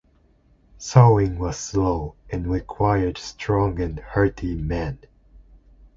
Sawing 0.79 1.37
was 1.37 1.59
slow, 1.59 2.15
and 2.31 2.47
required 2.47 3.19
strong 3.19 3.79
and 3.79 3.99
hearty 3.99 4.55
men. 4.55 4.97